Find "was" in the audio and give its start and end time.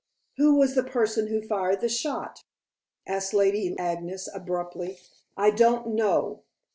0.55-0.73